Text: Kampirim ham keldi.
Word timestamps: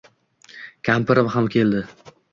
Kampirim 0.89 1.29
ham 1.37 1.51
keldi. 1.57 1.87